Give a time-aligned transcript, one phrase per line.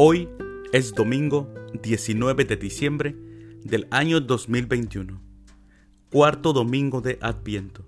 [0.00, 0.28] Hoy
[0.72, 3.16] es domingo 19 de diciembre
[3.64, 5.20] del año 2021,
[6.08, 7.84] cuarto domingo de Adviento.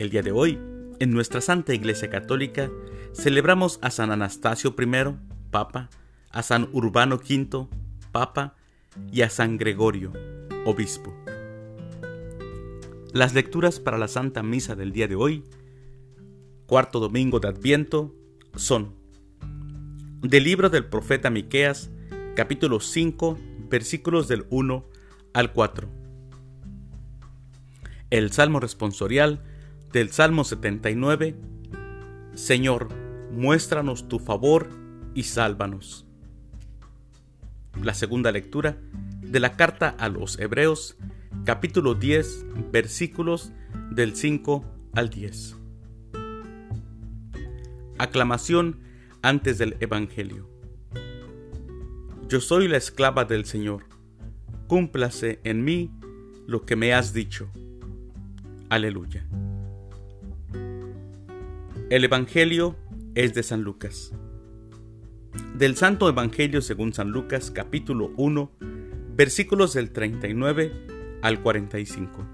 [0.00, 0.58] El día de hoy,
[0.98, 2.68] en nuestra Santa Iglesia Católica,
[3.12, 5.14] celebramos a San Anastasio I,
[5.52, 5.88] Papa,
[6.32, 7.68] a San Urbano V,
[8.10, 8.56] Papa,
[9.12, 10.12] y a San Gregorio,
[10.66, 11.14] Obispo.
[13.12, 15.44] Las lecturas para la Santa Misa del día de hoy,
[16.66, 18.16] cuarto domingo de Adviento,
[18.56, 19.00] son
[20.22, 21.90] del libro del profeta Miqueas,
[22.36, 24.86] capítulo 5, versículos del 1
[25.34, 25.88] al 4.
[28.10, 29.42] El salmo responsorial
[29.92, 31.34] del Salmo 79.
[32.34, 32.88] Señor,
[33.32, 34.68] muéstranos tu favor
[35.14, 36.06] y sálvanos.
[37.82, 38.78] La segunda lectura
[39.22, 40.96] de la carta a los Hebreos,
[41.44, 43.50] capítulo 10, versículos
[43.90, 45.56] del 5 al 10.
[47.98, 48.91] Aclamación
[49.22, 50.48] antes del Evangelio.
[52.28, 53.84] Yo soy la esclava del Señor.
[54.66, 55.90] Cúmplase en mí
[56.46, 57.48] lo que me has dicho.
[58.68, 59.26] Aleluya.
[61.88, 62.76] El Evangelio
[63.14, 64.12] es de San Lucas.
[65.56, 68.50] Del Santo Evangelio según San Lucas capítulo 1
[69.14, 70.72] versículos del 39
[71.22, 72.26] al 45.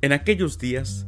[0.00, 1.07] En aquellos días,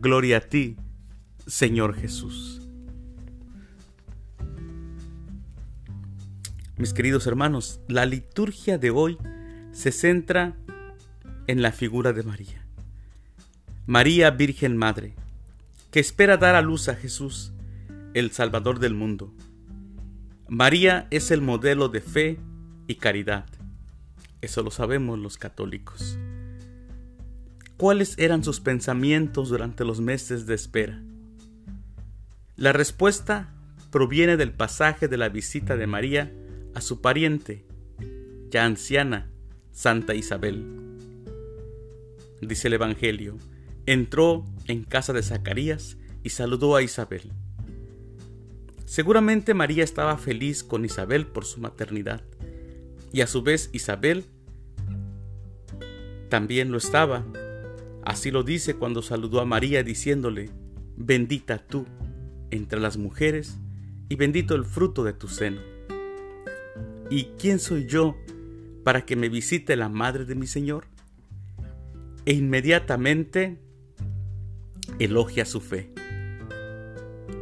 [0.00, 0.76] Gloria a ti,
[1.48, 2.62] Señor Jesús.
[6.76, 9.18] Mis queridos hermanos, la liturgia de hoy
[9.72, 10.56] se centra
[11.48, 12.64] en la figura de María.
[13.86, 15.16] María Virgen Madre,
[15.90, 17.52] que espera dar a luz a Jesús,
[18.14, 19.34] el Salvador del mundo.
[20.46, 22.38] María es el modelo de fe
[22.86, 23.46] y caridad.
[24.42, 26.16] Eso lo sabemos los católicos
[27.78, 31.00] cuáles eran sus pensamientos durante los meses de espera.
[32.56, 33.54] La respuesta
[33.90, 36.32] proviene del pasaje de la visita de María
[36.74, 37.64] a su pariente,
[38.50, 39.30] ya anciana,
[39.70, 40.66] Santa Isabel.
[42.42, 43.38] Dice el Evangelio,
[43.86, 47.30] entró en casa de Zacarías y saludó a Isabel.
[48.86, 52.22] Seguramente María estaba feliz con Isabel por su maternidad,
[53.12, 54.24] y a su vez Isabel
[56.28, 57.24] también lo estaba
[58.08, 60.48] Así lo dice cuando saludó a María diciéndole,
[60.96, 61.84] bendita tú
[62.50, 63.58] entre las mujeres
[64.08, 65.60] y bendito el fruto de tu seno.
[67.10, 68.16] ¿Y quién soy yo
[68.82, 70.86] para que me visite la madre de mi Señor?
[72.24, 73.58] E inmediatamente
[74.98, 75.92] elogia su fe.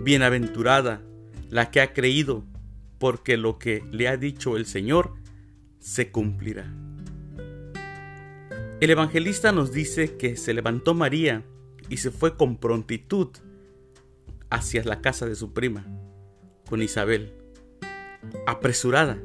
[0.00, 1.00] Bienaventurada
[1.48, 2.44] la que ha creído,
[2.98, 5.14] porque lo que le ha dicho el Señor
[5.78, 6.85] se cumplirá.
[8.78, 11.42] El evangelista nos dice que se levantó María
[11.88, 13.28] y se fue con prontitud
[14.50, 15.86] hacia la casa de su prima,
[16.68, 17.32] con Isabel,
[18.46, 19.18] apresurada,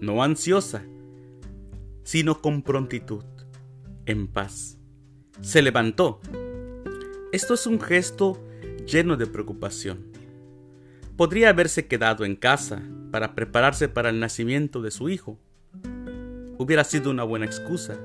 [0.00, 0.84] no ansiosa,
[2.02, 3.24] sino con prontitud,
[4.06, 4.76] en paz.
[5.40, 6.20] Se levantó.
[7.30, 8.42] Esto es un gesto
[8.86, 10.04] lleno de preocupación.
[11.16, 12.82] Podría haberse quedado en casa
[13.12, 15.38] para prepararse para el nacimiento de su hijo.
[16.58, 18.00] Hubiera sido una buena excusa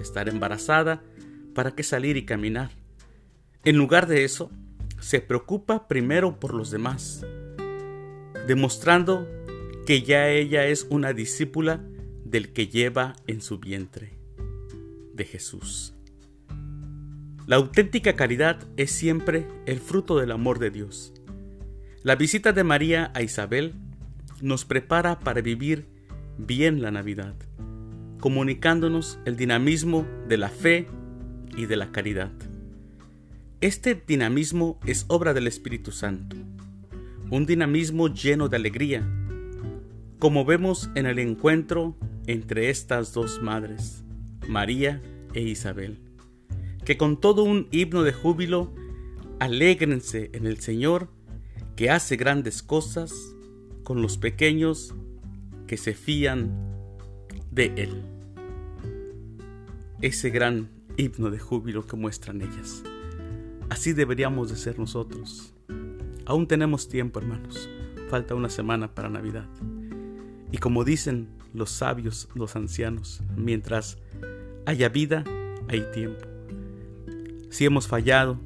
[0.00, 1.02] estar embarazada,
[1.54, 2.70] ¿para qué salir y caminar?
[3.64, 4.50] En lugar de eso,
[5.00, 7.24] se preocupa primero por los demás,
[8.46, 9.28] demostrando
[9.86, 11.80] que ya ella es una discípula
[12.24, 14.18] del que lleva en su vientre,
[15.14, 15.94] de Jesús.
[17.46, 21.12] La auténtica caridad es siempre el fruto del amor de Dios.
[22.02, 23.74] La visita de María a Isabel
[24.40, 25.86] nos prepara para vivir
[26.38, 27.34] bien la Navidad
[28.20, 30.86] comunicándonos el dinamismo de la fe
[31.56, 32.30] y de la caridad.
[33.60, 36.36] Este dinamismo es obra del Espíritu Santo.
[37.30, 39.08] un dinamismo lleno de alegría,
[40.18, 41.96] como vemos en el encuentro
[42.26, 44.02] entre estas dos madres,
[44.48, 45.00] María
[45.32, 45.98] e Isabel,
[46.84, 48.74] que con todo un himno de júbilo
[49.38, 51.08] alégrense en el Señor
[51.76, 53.14] que hace grandes cosas
[53.84, 54.92] con los pequeños
[55.68, 56.69] que se fían
[57.66, 58.02] Él.
[60.00, 62.82] Ese gran himno de júbilo que muestran ellas.
[63.68, 65.54] Así deberíamos de ser nosotros.
[66.26, 67.68] Aún tenemos tiempo, hermanos.
[68.08, 69.46] Falta una semana para Navidad.
[70.50, 73.98] Y como dicen los sabios, los ancianos, mientras
[74.66, 75.24] haya vida,
[75.68, 76.26] hay tiempo.
[77.50, 78.40] Si hemos fallado,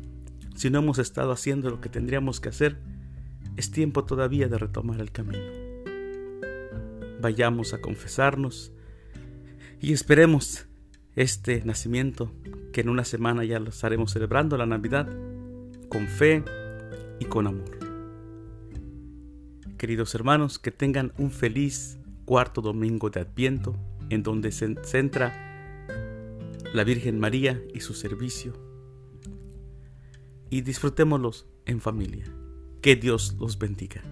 [0.55, 2.79] si no hemos estado haciendo lo que tendríamos que hacer,
[3.57, 5.45] es tiempo todavía de retomar el camino.
[7.21, 8.74] Vayamos a confesarnos
[9.85, 10.65] y esperemos
[11.15, 12.33] este nacimiento
[12.73, 15.07] que en una semana ya lo estaremos celebrando la Navidad
[15.91, 16.43] con fe
[17.21, 17.79] y con amor.
[19.77, 23.77] Queridos hermanos, que tengan un feliz cuarto domingo de Adviento
[24.09, 25.35] en donde se centra
[26.73, 28.55] la Virgen María y su servicio.
[30.49, 32.25] Y disfrutémoslos en familia.
[32.81, 34.03] Que Dios los bendiga.